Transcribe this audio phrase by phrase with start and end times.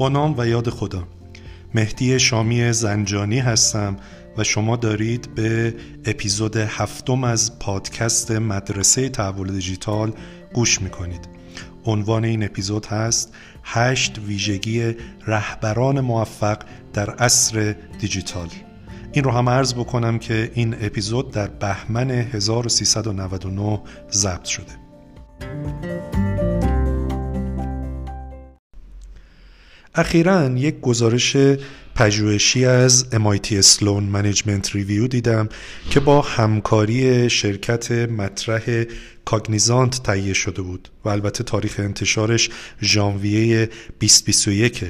[0.00, 1.08] با نام و یاد خدا.
[1.74, 3.96] مهدی شامی زنجانی هستم
[4.36, 10.12] و شما دارید به اپیزود هفتم از پادکست مدرسه تحول دیجیتال
[10.54, 11.28] گوش می‌کنید.
[11.84, 13.34] عنوان این اپیزود هست
[13.64, 14.94] هشت ویژگی
[15.26, 16.58] رهبران موفق
[16.92, 18.48] در عصر دیجیتال.
[19.12, 23.80] این رو هم عرض بکنم که این اپیزود در بهمن 1399
[24.12, 24.80] ضبط شده.
[29.94, 31.36] اخیرا یک گزارش
[31.94, 35.48] پژوهشی از MIT Sloan Management Review دیدم
[35.90, 38.84] که با همکاری شرکت مطرح
[39.24, 42.50] Cognizant تهیه شده بود و البته تاریخ انتشارش
[42.82, 43.66] ژانویه
[44.00, 44.84] 2021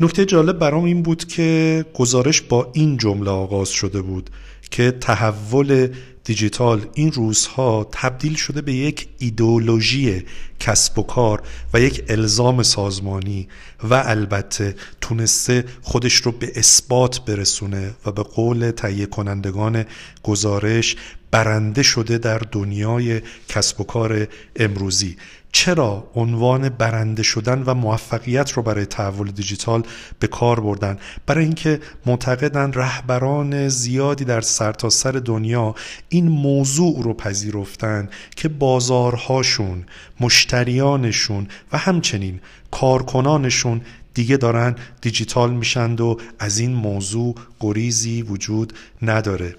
[0.00, 4.30] نکته جالب برام این بود که گزارش با این جمله آغاز شده بود.
[4.70, 5.88] که تحول
[6.24, 10.24] دیجیتال این روزها تبدیل شده به یک ایدئولوژی
[10.60, 11.42] کسب و کار
[11.74, 13.48] و یک الزام سازمانی
[13.90, 19.84] و البته تونسته خودش رو به اثبات برسونه و به قول تهیه کنندگان
[20.22, 20.96] گزارش
[21.30, 25.16] برنده شده در دنیای کسب و کار امروزی.
[25.52, 29.82] چرا عنوان برنده شدن و موفقیت رو برای تحول دیجیتال
[30.18, 35.74] به کار بردن؟ برای اینکه معتقدن رهبران زیادی در سرتاسر سر دنیا
[36.08, 39.84] این موضوع رو پذیرفتن که بازارهاشون
[40.20, 43.80] مشتریانشون و همچنین کارکنانشون
[44.14, 49.54] دیگه دارن دیجیتال میشند و از این موضوع گریزی وجود نداره.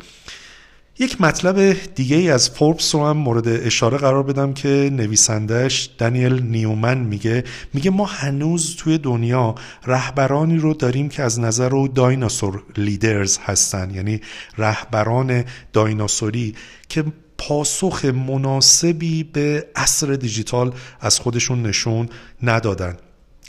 [1.01, 6.43] یک مطلب دیگه ای از فوربس رو هم مورد اشاره قرار بدم که نویسندهش دانیل
[6.43, 7.43] نیومن میگه.
[7.73, 9.55] میگه ما هنوز توی دنیا
[9.85, 14.21] رهبرانی رو داریم که از نظر او dinosaur leaders هستن یعنی
[14.57, 16.55] رهبران دایناسوری
[16.89, 17.03] که
[17.37, 22.09] پاسخ مناسبی به عصر دیجیتال از خودشون نشون
[22.43, 22.97] ندادن.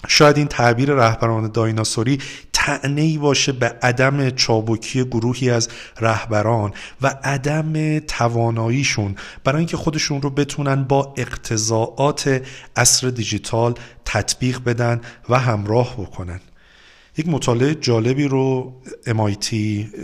[0.09, 2.19] شاید این تعبیر رهبران دایناسوری
[2.53, 5.69] تعنی باشه به عدم چابکی گروهی از
[6.01, 6.73] رهبران
[7.03, 12.43] و عدم تواناییشون برای اینکه خودشون رو بتونن با اقتضاعات
[12.77, 13.75] عصر دیجیتال
[14.05, 16.41] تطبیق بدن و همراه بکنن.
[17.21, 18.73] یک مطالعه جالبی رو
[19.07, 19.55] MIT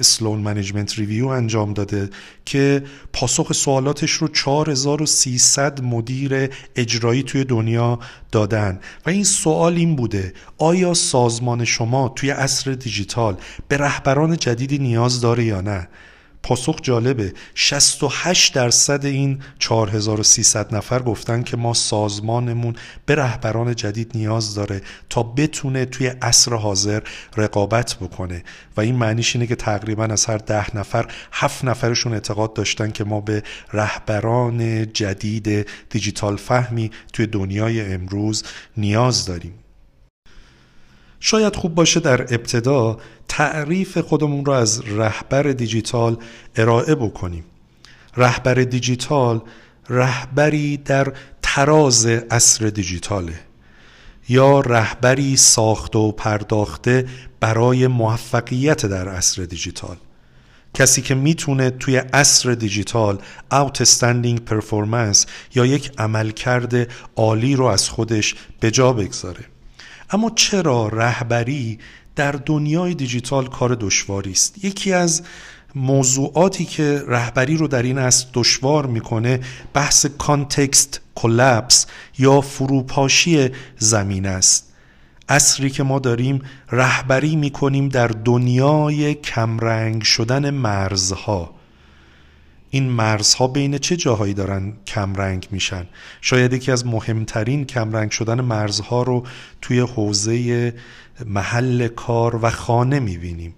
[0.00, 2.10] Sloan Management Review انجام داده
[2.44, 2.82] که
[3.12, 7.98] پاسخ سوالاتش رو 4300 مدیر اجرایی توی دنیا
[8.32, 8.80] دادن.
[9.06, 13.36] و این سوال این بوده آیا سازمان شما توی عصر دیجیتال
[13.68, 15.88] به رهبران جدیدی نیاز داره یا نه؟
[16.46, 17.32] پاسخ جالبه.
[17.54, 22.76] 68 درصد این 4300 نفر گفتن که ما سازمانمون
[23.06, 27.02] به رهبران جدید نیاز داره تا بتونه توی عصر حاضر
[27.36, 28.44] رقابت بکنه.
[28.76, 33.04] و این معنیش اینه که تقریبا از هر ده نفر هفت نفرشون اعتقاد داشتن که
[33.04, 33.42] ما به
[33.72, 38.42] رهبران جدید دیجیتال فهمی توی دنیای امروز
[38.76, 39.65] نیاز داریم.
[41.28, 42.98] شاید خوب باشه در ابتدا
[43.28, 46.16] تعریف خودمون رو از رهبر دیجیتال
[46.56, 47.44] ارائه بکنیم.
[48.16, 49.40] رهبر دیجیتال
[49.88, 53.40] رهبری در تراز اصر دیجیتاله.
[54.28, 57.08] یا رهبری ساخته و پرداخته
[57.40, 59.96] برای موفقیت در اصر دیجیتال.
[60.74, 63.18] کسی که می‌تونه توی اصر دیجیتال
[63.52, 69.55] outstanding پرفورمنس یا یک عملکرد عالی رو از خودش به جا بگذاره.
[70.10, 71.78] اما چرا رهبری
[72.16, 75.22] در دنیای دیجیتال کار دشواری است؟ یکی از
[75.74, 79.40] موضوعاتی که رهبری رو در این است دشوار می‌کنه
[79.74, 81.86] بحث کانتکست کلپس
[82.18, 84.72] یا فروپاشی زمین است.
[85.28, 91.55] اصری که ما داریم رهبری می‌کنیم در دنیای کمرنگ شدن مرزها.
[92.70, 95.86] این مرزها بین چه جاهایی دارن کمرنگ میشن؟
[96.20, 99.26] شاید یکی از مهمترین کمرنگ شدن مرزها رو
[99.62, 100.74] توی حوزه
[101.26, 103.54] محل کار و خانه می‌بینیم.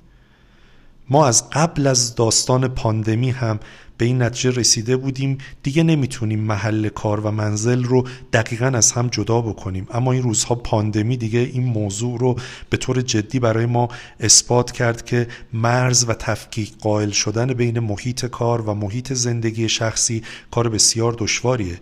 [1.11, 3.61] ما از قبل از داستان پاندمی هم
[3.99, 5.39] به این نتیجه رسیده بودیم.
[5.63, 9.87] دیگه نمی‌تونیم محل کار و منزل رو دقیقا از هم جدا بکنیم.
[9.91, 12.37] اما این روزها پاندمی دیگه این موضوع رو
[12.71, 13.89] به طور جدی برای ما
[14.21, 20.23] اثبات کرد که مرز و تفکیک قائل شدن بین محیط کار و محیط زندگی شخصی
[20.51, 21.81] کار بسیار دشواریه.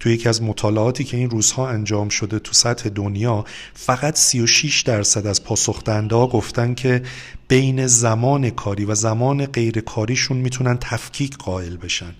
[0.00, 3.44] تو یکی از مطالعاتی که این روزها انجام شده تو سطح دنیا
[3.74, 7.02] فقط 36 درصد از پاسخدهنده ها گفتن که
[7.48, 12.14] بین زمان کاری و زمان غیر کاریشون می‌تونن تفکیک قائل بشن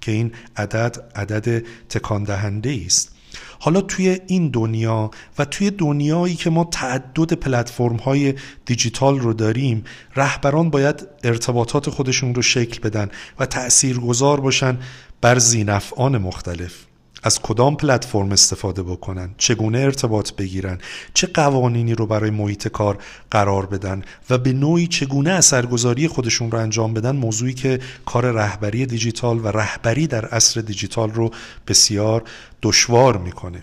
[0.00, 3.12] که این عدد عدد تکان دهنده است.
[3.58, 8.34] حالا توی این دنیا و توی دنیایی که ما تعدد پلتفرم های
[8.64, 9.84] دیجیتال رو داریم
[10.16, 13.08] رهبران باید ارتباطات خودشون رو شکل بدن
[13.38, 14.78] و تأثیر گذار باشن
[15.20, 16.86] بر زینفعان مختلف.
[17.22, 20.78] از کدام پلتفرم استفاده بکنن؟ چگونه ارتباط بگیرن؟
[21.14, 22.98] چه قوانینی رو برای محیط کار
[23.30, 28.86] قرار بدن؟ و به نوعی چگونه اثرگذاری خودشون رو انجام بدن؟ موضوعی که کار رهبری
[28.86, 31.30] دیجیتال و رهبری در عصر دیجیتال رو
[31.68, 32.22] بسیار
[32.62, 33.62] دشوار می‌کنه.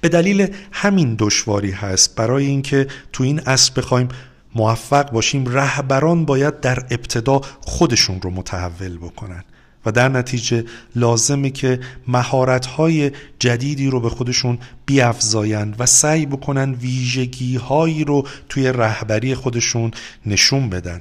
[0.00, 2.14] به دلیل همین دشواری هست.
[2.14, 4.08] برای اینکه تو این عصر بخوایم
[4.54, 9.44] موفق باشیم رهبران باید در ابتدا خودشون رو متحول بکنن.
[9.86, 10.64] و در نتیجه
[10.96, 19.34] لازمه که مهارت‌های جدیدی رو به خودشون بیافزایند و سعی بکنن ویژگی‌هایی رو توی رهبری
[19.34, 19.90] خودشون
[20.26, 21.00] نشون بدن.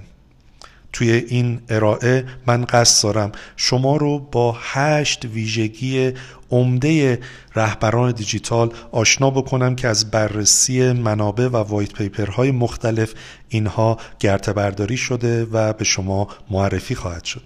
[0.95, 6.11] توی این ارائه من قصد دارم شما رو با هشت ویژگی
[6.51, 7.19] عمده
[7.55, 13.13] رهبران دیجیتال آشنا بکنم که از بررسی منابع و وایت پیپرهای مختلف
[13.49, 17.43] اینها گرته برداری شده و به شما معرفی خواهد شد.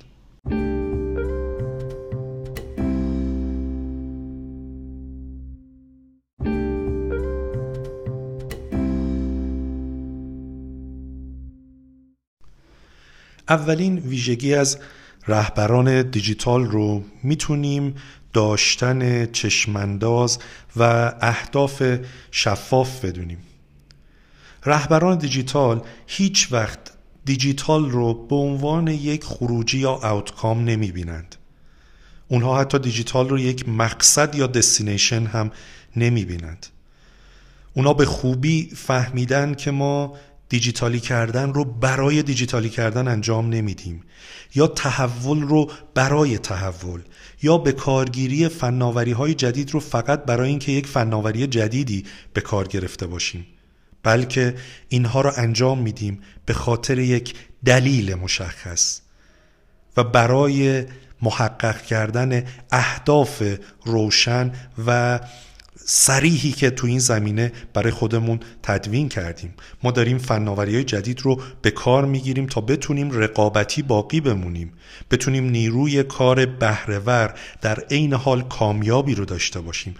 [13.49, 14.77] اولین ویژگی از
[15.27, 17.95] رهبران دیجیتال رو می‌تونیم
[18.33, 20.39] داشتن چشمانداز
[20.75, 21.83] و اهداف
[22.31, 23.37] شفاف بدونیم.
[24.65, 26.79] رهبران دیجیتال هیچ وقت
[27.25, 31.35] دیجیتال رو به عنوان یک خروجی یا آوتکام نمی بینند
[32.27, 35.51] اونها حتی دیجیتال رو یک مقصد یا دستینیشن هم
[35.95, 36.65] نمی بینند
[37.73, 40.13] اونا به خوبی فهمیدن که ما
[40.49, 44.03] دیجیتالی کردن رو برای دیجیتالی کردن انجام نمیدیم.
[44.55, 47.01] یا تحول رو برای تحول
[47.41, 52.67] یا به کارگیری فناوری های جدید رو فقط برای اینکه یک فناوری جدیدی به کار
[52.67, 53.47] گرفته باشیم.
[54.03, 54.55] بلکه
[54.89, 57.33] اینها رو انجام میدیم به خاطر یک
[57.65, 59.01] دلیل مشخص
[59.97, 60.85] و برای
[61.21, 63.43] محقق کردن اهداف
[63.85, 64.51] روشن
[64.87, 65.19] و
[65.91, 69.53] سریحی که تو این زمینه برای خودمون تدوین کردیم.
[69.83, 74.73] ما داریم فناوری های جدید رو به کار می‌گیریم تا بتونیم رقابتی باقی بمونیم.
[75.11, 79.95] بتونیم نیروی کار بهرهور در عین حال کامیابی رو داشته باشیم.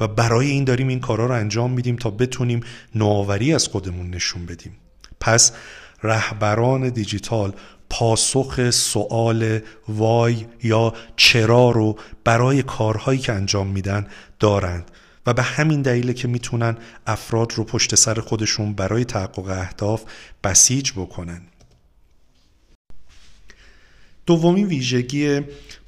[0.00, 2.60] و برای این داریم این کارا رو انجام میدیم تا بتونیم
[2.94, 4.72] نوآوری از خودمون نشون بدیم.
[5.20, 5.52] پس
[6.02, 7.52] رهبران دیجیتال
[7.90, 9.58] پاسخ سوال
[9.88, 14.06] وای یا چرا رو برای کارهایی که انجام میدن
[14.40, 14.90] دارند.
[15.26, 16.76] و به همین دلیل که می‌تونن
[17.06, 20.04] افراد رو پشت سر خودشون برای تحقق اهداف
[20.44, 21.42] بسیج بکنن.
[24.26, 25.40] دومین ویژگی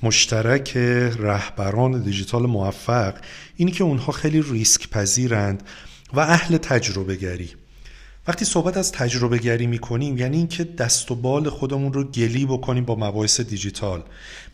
[0.02, 0.76] مشترک
[1.18, 3.14] رهبران دیجیتال موفق
[3.56, 5.62] اینی که اونها خیلی ریسک پذیرند
[6.12, 7.50] و اهل تجربه گری
[8.28, 12.84] وقتی صحبت از تجربه گری می‌کنیم یعنی اینکه دست و بال خودمون رو گلی بکنیم
[12.84, 14.02] با مباحث دیجیتال.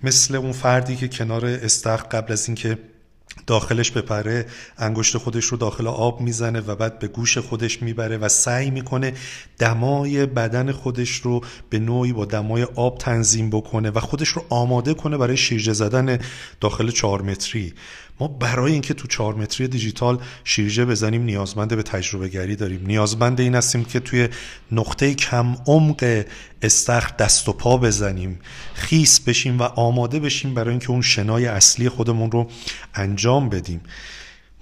[0.03, 2.79] مثل اون فردی که کنار استخ قبل از اینکه
[3.47, 4.47] داخلش بپره
[4.79, 9.13] انگشت خودش رو داخل آب می‌زنه و بعد به گوش خودش می‌بره و سعی می‌کنه
[9.59, 11.41] دمای بدن خودش رو
[11.71, 16.19] به نوعی با دمای آب تنظیم بکنه و خودش رو آماده کنه برای شیرجه زدن
[16.61, 17.75] داخل چهار متری.
[18.29, 22.87] برای اینکه تو چهار متری دیجیتال شیرجه بزنیم نیازمند به تجربه گری داریم.
[22.87, 24.29] نیازمند این هستیم که توی
[24.73, 26.25] نقطه کم عمق
[26.63, 28.39] استخر دست و پا بزنیم.
[28.75, 32.51] خیس بشیم و آماده بشیم برای اینکه اون شنای اصلی خودمون رو
[32.95, 33.81] انجام بدیم.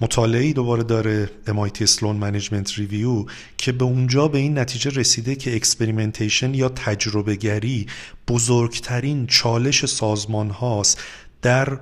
[0.00, 5.56] مطالعه دوباره داره MIT Sloan Management Review که به اونجا به این نتیجه رسیده که
[5.56, 7.86] experimentation یا تجربه گری
[8.28, 11.02] بزرگترین چالش سازمان هاست
[11.42, 11.78] در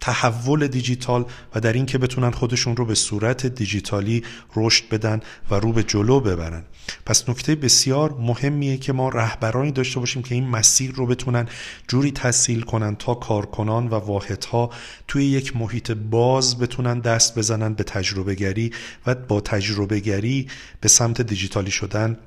[0.00, 1.24] تحول دیجیتال
[1.54, 4.22] و در اینکه بتونن خودشون رو به صورت دیجیتالی
[4.56, 6.62] رشد بدن و رو به جلو ببرن.
[7.06, 11.48] پس نکته بسیار مهمیه که ما رهبرانی داشته باشیم که این مسیر رو بتونن
[11.88, 14.70] جوری تسهیل کنن تا کارکنان و واحدها
[15.08, 18.72] توی یک محیط باز بتونن دست بزنن به تجربه گری
[19.06, 20.48] و با تجربه گری
[20.80, 22.18] به سمت دیجیتالی شدن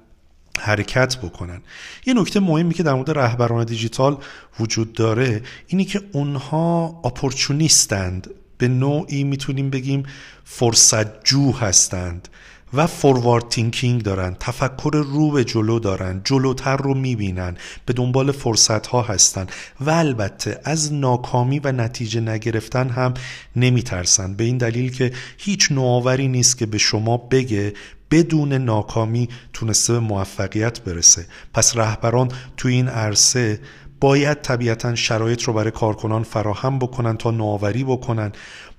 [0.59, 1.61] حرکت بکنن.
[2.05, 4.17] یه نکته مهمی که در مورد رهبران دیجیتال
[4.59, 10.03] وجود داره اینی که اونها اپورچونیستند به نوعی می‌تونیم بگیم
[10.43, 12.27] فرصت جو هستند
[12.73, 18.87] و فوروارد تینکینگ دارن تفکر رو به جلو دارن جلوتر رو می‌بینن به دنبال فرصت
[18.87, 19.47] ها هستن
[19.81, 23.13] و البته از ناکامی و نتیجه نگرفتن هم
[23.55, 24.33] نمیترسن.
[24.33, 27.73] به این دلیل که هیچ نوآوری نیست که به شما بگه
[28.11, 31.25] بدون ناکامی تونسته به موفقیت برسه.
[31.53, 33.59] پس رهبران تو این عرصه
[34.01, 38.31] باید طبیعتا شرایط رو برای کارکنان فراهم بکنن تا نوآوری بکنن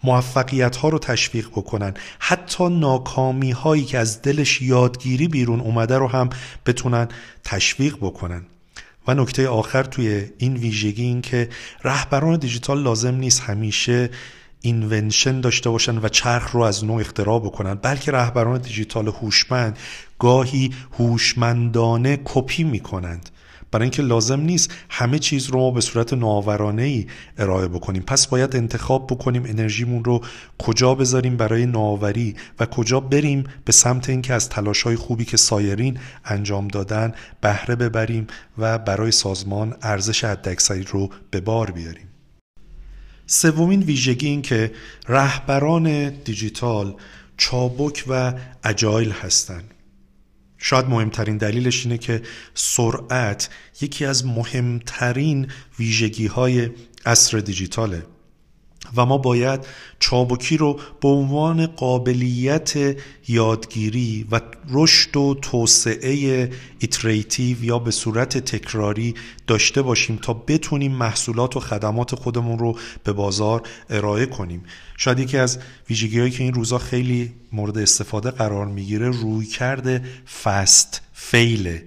[0.05, 1.95] موفقیت ها رو تشویق بکنن.
[2.19, 6.31] حتی ناکامی هایی که از دلش یادگیری بیرون اومده رو هم
[6.67, 7.09] بتونن
[7.45, 8.43] تشویق بکنن.
[9.07, 11.49] و نکته آخر توی این ویژگی این که
[11.85, 14.11] رهبران دیجیتال لازم نیست همیشه
[14.63, 19.79] invention داشته باشن و چرخ رو از نو اختراع بکنن بلکه رهبران دیجیتال هوشمند
[20.19, 23.31] گاهی هوشمندانه کپی می‌کنند.
[23.71, 27.07] برای اینکه لازم نیست همه چیز رو ما به صورت نوآورانه ای
[27.39, 28.03] ارائه بکنیم.
[28.03, 30.21] پس باید انتخاب بکنیم انرژیمون رو
[30.59, 35.37] کجا بذاریم برای نوآوری و کجا بریم به سمت اینکه از تلاش های خوبی که
[35.37, 38.27] سایرین انجام دادن بهره ببریم
[38.59, 42.10] و برای سازمان ارزش حداکثری رو به بار بیاریم.
[43.33, 44.73] سومین ویژگی این که
[45.09, 46.95] رهبران دیجیتال
[47.37, 48.35] چابک و
[48.65, 49.75] اجایل هستند.
[50.59, 52.23] شاید مهمترین دلیلش اینه که
[52.55, 53.49] سرعت
[53.81, 56.71] یکی از مهمترین ویژگی های
[57.07, 58.03] عصر دیجیتاله.
[58.97, 59.67] و ما باید
[59.99, 62.97] چابکی رو به عنوان قابلیت
[63.29, 69.15] یادگیری و رشد و توسعه iterative یا به صورت تکراری
[69.47, 74.63] داشته باشیم تا بتونیم محصولات و خدمات خودمون رو به بازار ارائه کنیم.
[74.97, 75.59] شاید یکی از
[75.91, 80.03] ویژگی که این روزا خیلی مورد استفاده قرار می‌گیره روی کرده
[80.43, 81.85] فست فیله.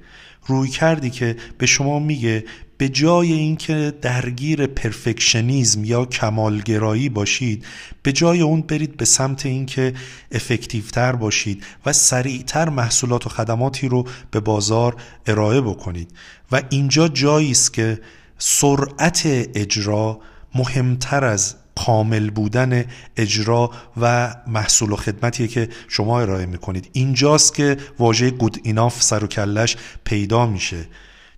[0.48, 2.46] روی کردی که به شما میگه
[2.78, 7.66] به جای اینکه درگیر پرفکشنیزم یا کمالگرایی باشید
[8.04, 9.94] به جای اون برید به سمت اینکه
[10.32, 14.96] افکتیوتر باشید و سریعتر محصولات و خدماتی رو به بازار
[15.28, 16.12] ارائه بکنید.
[16.52, 18.00] و اینجا جایی است که
[18.38, 19.22] سرعت
[19.56, 20.20] اجرا
[20.56, 22.86] مهمتر از کامل بودن
[23.18, 26.90] اجرا و محصول و خدمتیه که شما ارائه می‌کنید.
[26.94, 30.86] اینجاست که واژه good enough سر و کلش پیدا میشه.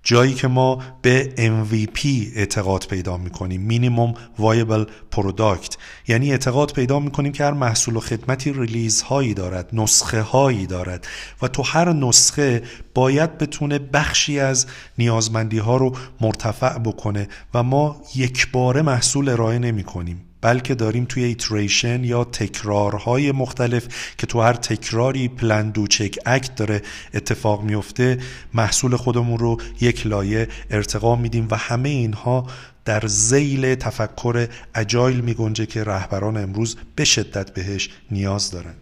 [0.05, 7.31] جایی که ما به MVP اعتقاد پیدا می‌کنیم minimum viable product یعنی اعتقاد پیدا می‌کنیم
[7.31, 11.07] که هر محصول و خدمتی release هایی دارد نسخه هایی دارد.
[11.41, 14.65] و تو هر نسخه باید بتونه بخشی از
[14.97, 21.06] نیازمندی ها رو مرتفع بکنه و ما یک باره محصول ارائه نمی کنیم بلکه داریم
[21.06, 23.88] توی ایتریشن یا تکرارهای مختلف
[24.18, 26.82] که تو هر تکراری پلن دو چک اکت داره
[27.14, 28.20] اتفاق میفته
[28.54, 32.48] محصول خودمون رو یک لایه ارتقا میدیم و همه اینها
[32.86, 38.74] در زیل تفکر اجایل میگنجه که رهبران امروز به شدت بهش نیاز دارن.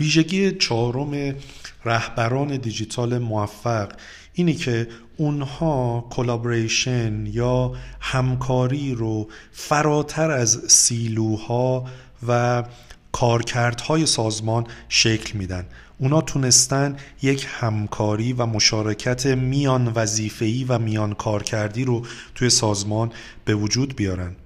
[0.00, 1.34] ویژگی چهارم
[1.84, 3.92] رهبران دیجیتال موفق
[4.40, 11.84] اینه که اونها collaboration یا همکاری رو فراتر از silo ها
[12.28, 12.64] و
[13.12, 15.66] کارکردهای سازمان شکل میدن.
[15.98, 22.02] اونا تونستن یک همکاری و مشارکت میان وظیفه‌ای و میان کارکردی رو
[22.34, 23.12] توی سازمان
[23.44, 24.36] به وجود بیارن.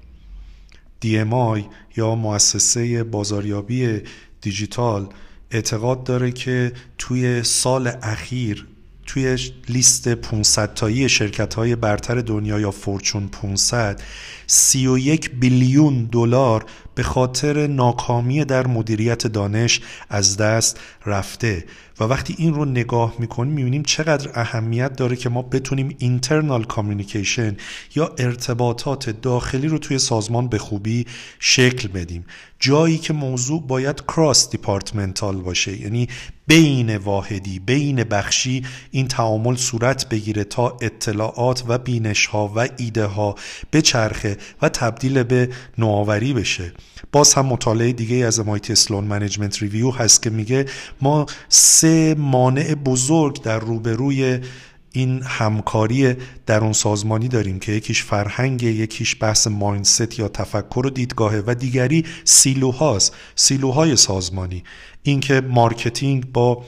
[1.05, 1.63] DMI
[1.97, 4.01] یا مؤسسه بازاریابی
[4.41, 5.09] دیجیتال
[5.51, 8.67] اعتقاد داره که توی سال اخیر
[9.07, 14.03] توی لیست 500 تایی شرکت های برتر دنیا یا فورچون 500
[14.47, 21.65] 31 بیلیون دلار به خاطر ناکامی در مدیریت دانش از دست رفته.
[22.01, 27.57] و وقتی این رو نگاه می‌کنیم می‌بینیم چقدر اهمیت داره که ما بتونیم اینترنال کامیونیکیشن
[27.95, 31.07] یا ارتباطات داخلی رو توی سازمان به خوبی
[31.39, 32.25] شکل بدیم.
[32.59, 36.09] جایی که موضوع باید cross departmental باشه یعنی
[36.47, 43.05] بین واحدی بین بخشی این تعامل صورت بگیره تا اطلاعات و بینش ها و ایده
[43.05, 43.35] ها
[43.73, 45.49] بچرخه و تبدیل به
[45.79, 46.73] نوآوری بشه.
[47.13, 50.67] باز هم مطالعه دیگه از MIT Sloan Management Review هست که میگه
[51.01, 54.41] ما سه مانع بزرگ در روبروی
[54.97, 56.15] این همکاری
[56.47, 61.55] در اون سازمانی داریم که یکیش فرهنگ یکیش بحث mindset یا تفکر و دیدگاهه و
[61.55, 64.65] دیگری سیلوهاست سیلوهای سازمانی.
[65.03, 66.65] اینکه marketing با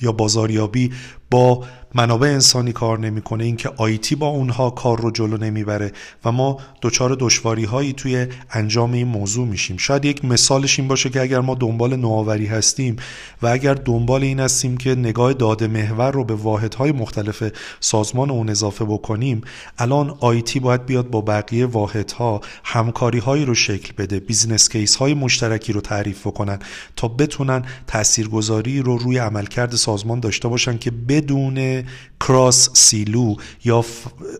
[0.00, 0.90] یا بازاریابی
[1.30, 3.44] با منابع انسانی کار نمی‌کنه.
[3.44, 5.92] اینکه IT با اونها کار رو جلو نمی‌بره
[6.24, 9.76] و ما دچار دشواری هایی توی انجام این موضوع میشیم.
[9.76, 12.96] شاید یک مثالش این باشه که اگر ما دنبال نوآوری هستیم
[13.42, 17.42] و اگر دنبال این هستیم که نگاه داده محور رو به واحدهای مختلف
[17.80, 19.42] سازمان اون اضافه بکنیم
[19.78, 25.14] الان IT باید بیاد با بقیه واحدها همکاری هایی رو شکل بده business case های
[25.14, 26.58] مشترکی رو تعریف بکنن
[26.96, 31.84] تا بتونن تاثیرگذاری رو روی عملکرد سازمان داشته باشن که بدون
[32.20, 33.34] cross silo
[33.64, 33.84] یا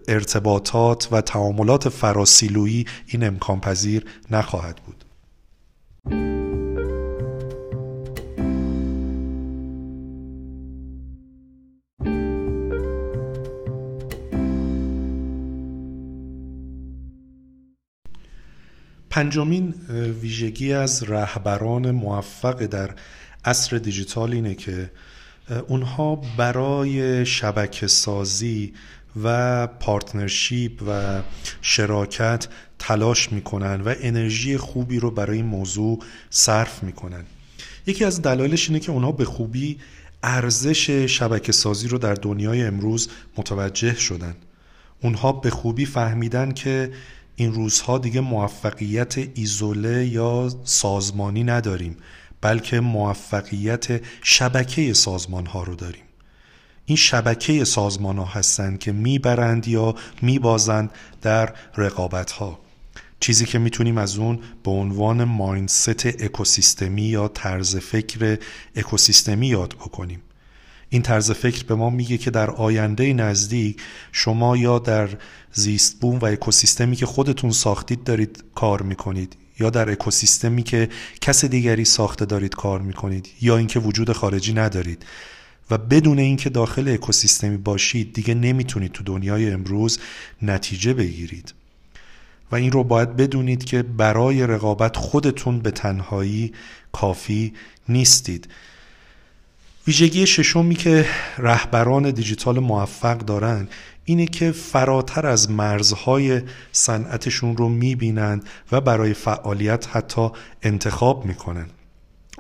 [0.08, 5.04] ارتباطات و تعاملات فراسیلویی این امکان پذیر نخواهد بود.
[19.10, 19.75] پنجمین
[20.20, 22.90] ویژگی از رهبران موفق در
[23.44, 24.90] عصر دیجیتال اینه که
[25.69, 28.73] اونها برای شبکه سازی
[29.23, 31.23] و پارتنرشیپ و
[31.62, 35.99] شراکت تلاش می‌کنن و انرژی خوبی رو برای این موضوع
[36.30, 37.25] صرف می‌کنن.
[37.87, 39.78] یکی از دلایلش اینه که اونها به خوبی
[40.23, 44.35] ارزش شبکه سازی رو در دنیای امروز متوجه شدن.
[45.02, 46.90] اونها به خوبی فهمیدن که
[47.37, 51.97] این روزها دیگه موفقیت ایزوله یا سازمانی نداریم.
[52.40, 56.02] بلکه موفقیت شبکه سازمان ها رو داریم.
[56.87, 60.90] این شبکه سازمان ها هستند که می‌برند یا میبازند
[61.23, 62.59] در رقابت ها
[63.20, 68.38] چیزی که می‌تونیم از اون به عنوان مایندست اکوسیستمی یا طرز فکر
[68.76, 70.23] اکوسیستمی یاد بکنیم.
[70.88, 73.80] این طرز فکر به ما میگه که در آینده نزدیک
[74.12, 75.09] شما یا در
[75.52, 79.37] زیست بوم و اکوسیستمی که خودتون ساختید دارید کار می‌کنید.
[79.60, 80.88] یا در اکوسیستمی که
[81.20, 85.06] کس دیگری ساخته دارید کار می‌کنید یا اینکه وجود خارجی ندارید.
[85.70, 89.98] و بدون اینکه داخل اکوسیستمی باشید دیگه نمی‌تونید تو دنیای امروز
[90.42, 91.54] نتیجه بگیرید.
[92.52, 96.52] و این رو باید بدونید که برای رقابت خودتون به تنهایی
[96.92, 97.52] کافی
[97.88, 98.48] نیستید.
[99.90, 101.06] ویژگی ششمی که
[101.38, 103.68] رهبران دیجیتال موفق دارن
[104.04, 106.42] اینه که فراتر از مرزهای
[106.73, 110.28] صنعتشون رو می‌بینند و برای فعالیت حتی
[110.62, 111.66] انتخاب می‌کنن.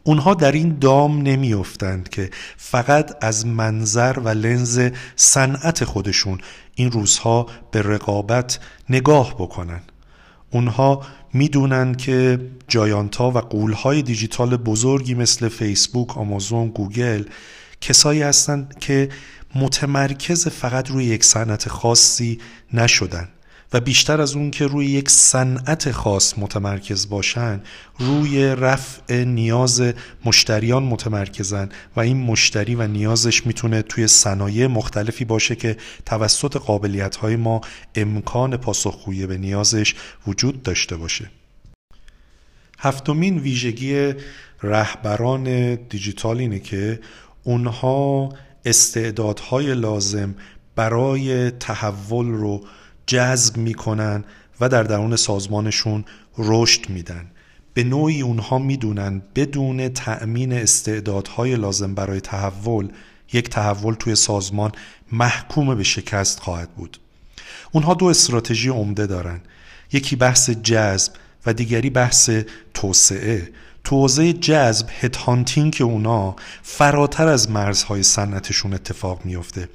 [0.04, 6.38] اونها در این دام نمیافتند که فقط از منظر و لنز صنعت خودشون
[6.74, 8.58] این روزها به رقابت
[8.90, 9.80] نگاه بکنن.
[10.50, 17.24] اونها می‌دونن که جایانتا و قولهای دیجیتال بزرگی مثل فیسبوک، آمازون، گوگل
[17.80, 19.08] کسایی هستند که
[19.54, 22.38] متمرکز فقط روی یک صنعت خاصی
[22.72, 23.28] نشدن.
[23.72, 27.60] و بیشتر از اون که روی یک صنعت خاص متمرکز باشن
[27.98, 29.82] روی رفع نیاز
[30.24, 37.16] مشتریان متمرکزن و این مشتری و نیازش می‌تونه توی صنایع مختلفی باشه که توسط قابلیت
[37.16, 37.60] های ما
[37.94, 39.94] امکان پاسخگویی به نیازش
[40.26, 41.30] وجود داشته باشه.
[42.78, 44.12] هفتمین ویژگی
[44.62, 47.00] رهبران دیجیتال اینه که
[47.44, 48.28] اونها
[48.64, 50.34] استعدادهای لازم
[50.76, 52.64] برای تحول رو
[53.10, 54.24] جذب می‌کنن
[54.60, 56.04] و در درون سازمانشون
[56.38, 57.30] رشد میدن.
[57.74, 62.88] به نوعی اونها می‌دونن بدون تأمین استعدادهای لازم برای تحول
[63.32, 64.72] یک تحول توی سازمان
[65.12, 67.00] محکوم به شکست خواهد بود.
[67.72, 69.40] اونها دو استراتژی عمده دارن.
[69.92, 71.12] یکی بحث جذب
[71.46, 72.30] و دیگری بحث
[72.74, 73.50] توسعه.
[73.84, 79.68] تو حوزه جذب هد هانتینگ که اونا فراتر از مرزهای صنعتشون اتفاق میفته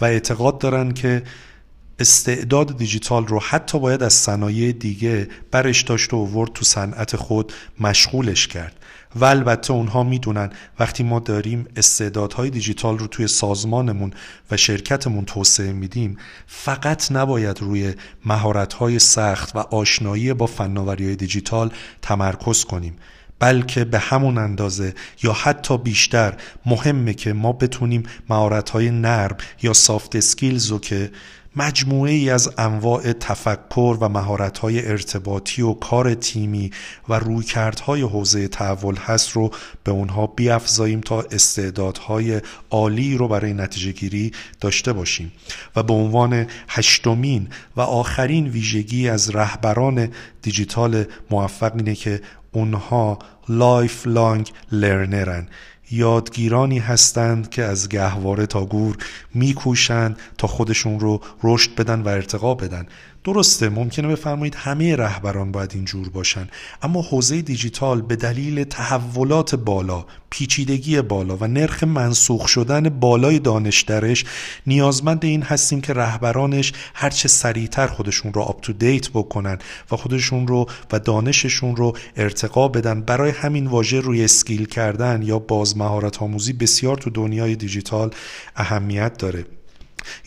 [0.00, 1.22] و اعتقاد دارن که
[2.00, 7.52] استعداد دیجیتال رو حتی باید از صنایع دیگه برش داشت و ورد تو صنعت خود
[7.80, 8.76] مشغولش کرد.
[9.16, 14.12] و البته اونها می‌دونن وقتی ما داریم استعدادهای دیجیتال رو توی سازمانمون
[14.50, 22.64] و شرکتمون توسعه میدیم فقط نباید روی مهارتهای سخت و آشنایی با فناوری دیجیتال تمرکز
[22.64, 22.96] کنیم
[23.38, 26.34] بلکه به همون اندازه یا حتی بیشتر
[26.66, 31.10] مهمه که ما بتونیم مهارت‌های نرم یا soft skills رو که
[31.56, 36.70] مجموعه ای از انواع تفکر و مهارت‌های ارتباطی و کار تیمی
[37.08, 39.50] و رویکردهای حوزه تحول هست رو
[39.84, 45.32] به اونها بیافزاییم تا استعدادهای عالی رو برای نتیجه گیری داشته باشیم.
[45.76, 50.08] و به عنوان هشتمین و آخرین ویژگی از رهبران
[50.42, 52.20] دیجیتال موفق اینه که
[52.52, 55.48] اونها lifelong learner ن.
[55.90, 58.96] یادگیرانی هستند که از گهواره تا گور
[59.34, 62.86] میکوشند تا خودشون رو رشد بدن و ارتقا بدن.
[63.24, 66.48] درسته ممکنه بفرمایید همه رهبران باید اینجور باشن
[66.82, 73.82] اما حوزه دیجیتال به دلیل تحولات بالا پیچیدگی بالا و نرخ منسوخ شدن بالای دانش
[73.82, 74.24] درش
[74.66, 79.58] نیازمند این هستیم که رهبرانش هرچه سریعتر خودشون رو up to date بکنن
[79.90, 85.76] و خودشون رو و دانششون رو ارتقا بدن برای همین واژه reskill کردن یا باز
[85.80, 88.10] مهارت آموزی بسیار تو دنیای دیجیتال
[88.56, 89.44] اهمیت داره.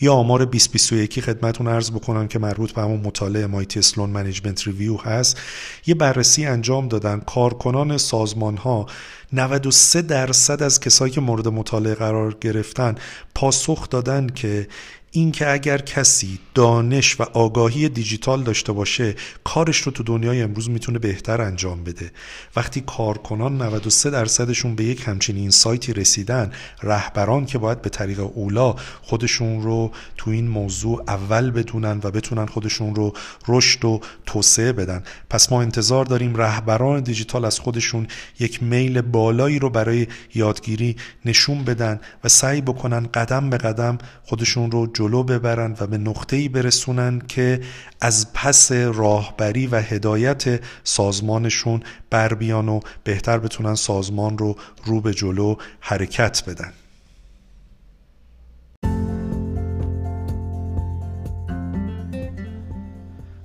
[0.00, 4.96] یا آمار 2021 خدمتون عرض بکنم که مربوط به همون مطالعه MIT Sloan Management Review
[4.96, 5.40] هست.
[5.86, 7.20] یه بررسی انجام دادن.
[7.20, 8.86] کارکنان سازمان ها
[9.32, 12.94] 93 درصد از کسایی که مورد مطالعه قرار گرفتن
[13.34, 14.68] پاسخ دادن که
[15.16, 20.98] اینکه اگر کسی دانش و آگاهی دیجیتال داشته باشه کارش رو تو دنیای امروز می‌تونه
[20.98, 22.10] بهتر انجام بده.
[22.56, 28.20] وقتی کارکنان 93 درصدشون به یک همچین این سایتی رسیدن رهبران که باید به طریق
[28.20, 33.12] اولا خودشون رو تو این موضوع اول بدونن و بتونن خودشون رو
[33.48, 35.02] رشد و توسعه بدن.
[35.30, 38.06] پس ما انتظار داریم رهبران دیجیتال از خودشون
[38.38, 44.70] یک میل بالایی رو برای یادگیری نشون بدن و سعی بکنن قدم به قدم خودشون
[44.70, 47.60] رو جلو ببرن و به نقطه‌ای برسونن که
[48.00, 55.14] از پس راهبری و هدایت سازمانشون بر بیان و بهتر بتونن سازمان رو رو به
[55.14, 56.72] جلو حرکت بدن.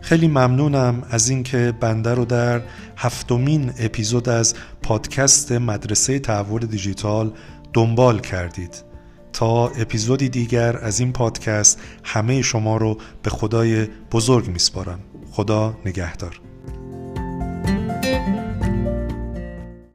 [0.02, 2.62] خیلی ممنونم از اینکه بنده رو در
[2.98, 7.32] هفتمین اپیزود از پادکست مدرسه تحول دیجیتال
[7.74, 8.89] دنبال کردید.
[9.40, 15.00] تا اپیزودی دیگر از این پادکست همه شما رو به خدای بزرگ میسپارم.
[15.32, 16.49] خدا نگهدار.